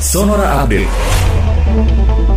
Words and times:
Sonora 0.00 0.64
Update. 0.64 2.29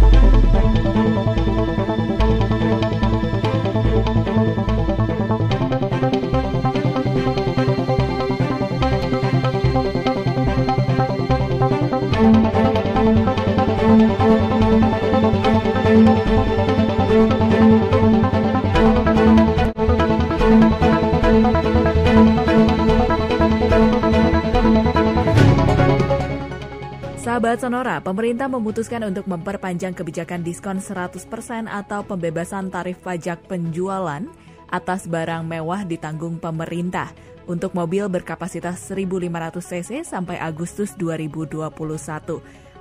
Sahabat 27.34 27.66
Sonora, 27.66 27.98
pemerintah 27.98 28.46
memutuskan 28.46 29.10
untuk 29.10 29.26
memperpanjang 29.26 29.98
kebijakan 29.98 30.46
diskon 30.46 30.78
100% 30.78 31.18
atau 31.66 32.06
pembebasan 32.06 32.70
tarif 32.70 33.02
pajak 33.02 33.50
penjualan 33.50 34.22
atas 34.70 35.10
barang 35.10 35.42
mewah 35.42 35.82
ditanggung 35.82 36.38
pemerintah 36.38 37.10
untuk 37.50 37.74
mobil 37.74 38.06
berkapasitas 38.06 38.86
1.500 38.86 39.50
cc 39.66 40.06
sampai 40.06 40.38
Agustus 40.38 40.94
2021. 40.94 41.74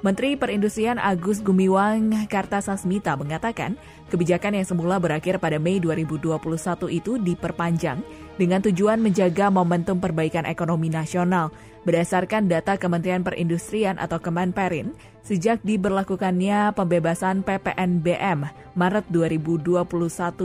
Menteri 0.02 0.34
Perindustrian 0.34 0.98
Agus 0.98 1.38
Gumiwang 1.46 2.26
Kartasasmita 2.26 3.14
mengatakan, 3.14 3.78
kebijakan 4.10 4.58
yang 4.58 4.66
semula 4.66 4.98
berakhir 4.98 5.38
pada 5.38 5.62
Mei 5.62 5.78
2021 5.78 6.42
itu 6.90 7.22
diperpanjang 7.22 8.02
dengan 8.34 8.58
tujuan 8.66 8.98
menjaga 8.98 9.46
momentum 9.54 10.02
perbaikan 10.02 10.42
ekonomi 10.42 10.90
nasional. 10.90 11.54
Berdasarkan 11.86 12.50
data 12.50 12.74
Kementerian 12.74 13.22
Perindustrian 13.22 13.94
atau 13.94 14.18
Kemenperin, 14.18 14.90
sejak 15.22 15.62
diberlakukannya 15.62 16.74
pembebasan 16.74 17.46
PPNBM 17.46 18.50
Maret 18.74 19.06
2021 19.06 19.86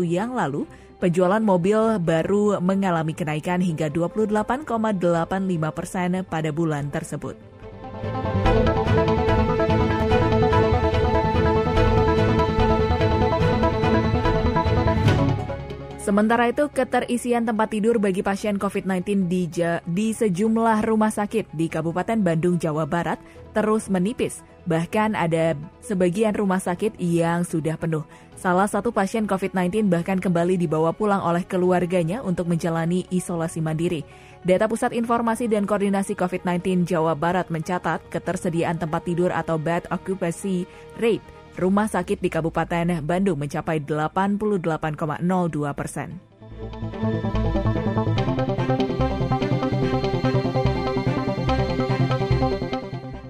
yang 0.05 0.37
lalu, 0.37 0.69
penjualan 1.01 1.41
mobil 1.41 1.97
baru 1.97 2.61
mengalami 2.61 3.17
kenaikan 3.17 3.57
hingga 3.65 3.89
28,85 3.89 4.69
persen 5.73 6.21
pada 6.29 6.49
bulan 6.53 6.93
tersebut. 6.93 7.33
Sementara 16.07 16.47
itu, 16.47 16.71
keterisian 16.71 17.43
tempat 17.43 17.67
tidur 17.67 17.99
bagi 17.99 18.23
pasien 18.23 18.55
COVID-19 18.55 19.27
di, 19.27 19.51
di 19.83 20.07
sejumlah 20.15 20.87
rumah 20.87 21.11
sakit 21.11 21.51
di 21.51 21.67
Kabupaten 21.67 22.23
Bandung, 22.23 22.55
Jawa 22.55 22.87
Barat 22.87 23.19
terus 23.51 23.91
menipis. 23.91 24.39
Bahkan 24.71 25.19
ada 25.19 25.59
sebagian 25.83 26.31
rumah 26.31 26.63
sakit 26.63 26.95
yang 26.95 27.43
sudah 27.43 27.75
penuh. 27.75 28.07
Salah 28.39 28.71
satu 28.71 28.95
pasien 28.95 29.27
COVID-19 29.27 29.91
bahkan 29.91 30.15
kembali 30.15 30.55
dibawa 30.55 30.95
pulang 30.95 31.19
oleh 31.19 31.43
keluarganya 31.43 32.23
untuk 32.23 32.47
menjalani 32.47 33.03
isolasi 33.11 33.59
mandiri. 33.59 34.07
Data 34.47 34.71
Pusat 34.71 34.95
Informasi 34.95 35.51
dan 35.51 35.67
Koordinasi 35.67 36.15
COVID-19 36.15 36.87
Jawa 36.87 37.19
Barat 37.19 37.51
mencatat 37.51 37.99
ketersediaan 38.07 38.79
tempat 38.79 39.03
tidur 39.03 39.35
atau 39.35 39.59
bed 39.59 39.83
occupancy 39.91 40.63
rate 41.03 41.35
rumah 41.57 41.89
sakit 41.89 42.21
di 42.21 42.29
Kabupaten 42.29 43.01
Bandung 43.01 43.41
mencapai 43.41 43.81
88,02 43.81 45.73
persen. 45.73 46.21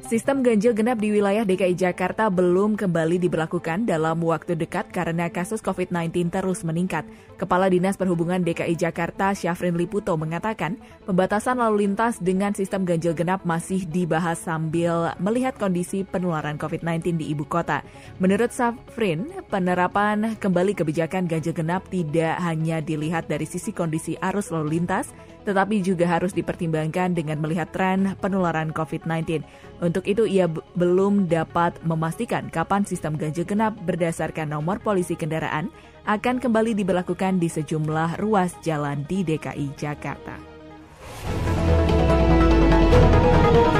Sistem 0.07 0.39
ganjil 0.39 0.71
genap 0.71 1.03
di 1.03 1.11
wilayah 1.11 1.43
DKI 1.43 1.75
Jakarta 1.75 2.31
belum 2.31 2.79
kembali 2.79 3.19
diberlakukan 3.27 3.83
dalam 3.83 4.23
waktu 4.23 4.55
dekat 4.55 4.87
karena 4.87 5.27
kasus 5.27 5.59
COVID-19 5.59 6.31
terus 6.31 6.63
meningkat. 6.63 7.03
Kepala 7.35 7.67
Dinas 7.67 7.99
Perhubungan 7.99 8.39
DKI 8.39 8.79
Jakarta 8.79 9.35
Syafrin 9.35 9.75
Liputo 9.75 10.15
mengatakan, 10.15 10.79
pembatasan 11.03 11.59
lalu 11.59 11.83
lintas 11.83 12.23
dengan 12.23 12.55
sistem 12.55 12.87
ganjil 12.87 13.11
genap 13.19 13.43
masih 13.43 13.83
dibahas 13.83 14.39
sambil 14.39 15.11
melihat 15.19 15.59
kondisi 15.59 16.07
penularan 16.07 16.55
COVID-19 16.55 17.19
di 17.19 17.35
ibu 17.35 17.43
kota. 17.43 17.83
Menurut 18.23 18.55
Syafrin, 18.55 19.27
penerapan 19.51 20.39
kembali 20.39 20.71
kebijakan 20.71 21.27
ganjil 21.27 21.51
genap 21.51 21.83
tidak 21.91 22.39
hanya 22.39 22.79
dilihat 22.79 23.27
dari 23.27 23.43
sisi 23.43 23.75
kondisi 23.75 24.15
arus 24.23 24.55
lalu 24.55 24.79
lintas, 24.79 25.11
tetapi 25.47 25.79
juga 25.79 26.03
harus 26.11 26.35
dipertimbangkan 26.35 27.15
dengan 27.15 27.39
melihat 27.39 27.71
tren 27.71 28.19
penularan 28.19 28.75
COVID-19. 28.75 29.47
Untuk 29.79 29.96
itu, 30.05 30.27
ia 30.27 30.45
belum 30.75 31.25
dapat 31.25 31.79
memastikan 31.81 32.51
kapan 32.51 32.85
sistem 32.85 33.17
ganjil 33.17 33.47
genap 33.47 33.73
berdasarkan 33.87 34.53
nomor 34.53 34.83
polisi 34.83 35.17
kendaraan 35.17 35.71
akan 36.05 36.37
kembali 36.37 36.77
diberlakukan 36.77 37.41
di 37.41 37.49
sejumlah 37.49 38.21
ruas 38.21 38.53
jalan 38.61 39.07
di 39.09 39.25
DKI 39.25 39.73
Jakarta. 39.73 40.37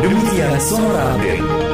Demikian 0.02 0.56
Sonora 0.58 1.14
Update. 1.14 1.67